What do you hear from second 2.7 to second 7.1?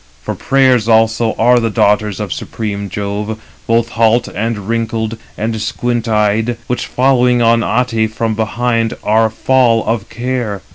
Jove, 317 both halt, and wrinkled, and squint eyed; which